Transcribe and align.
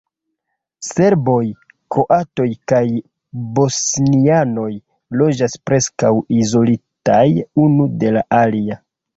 Serboj, 0.85 1.43
kroatoj 1.95 2.47
kaj 2.73 2.81
bosnianoj 3.59 4.71
loĝas 5.23 5.59
preskaŭ 5.71 6.13
izolitaj 6.41 7.23
unu 7.67 7.91
de 8.05 8.15
la 8.19 8.27
alia. 8.43 8.85